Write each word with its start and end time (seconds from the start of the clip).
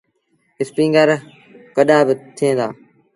اسپيٚنگر 0.61 1.07
رآ 1.11 1.17
ڪڏآ 1.75 1.97
با 2.07 2.13
ٿئيٚݩ 2.35 2.57
دآ۔ 2.57 2.67